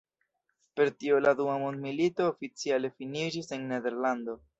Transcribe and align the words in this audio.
Per 0.79 0.87
tio 1.01 1.19
la 1.25 1.33
dua 1.41 1.57
mondmilito 1.63 2.29
oficiale 2.31 2.91
finiĝis 2.95 3.53
en 3.59 3.69
Nederlando. 3.73 4.35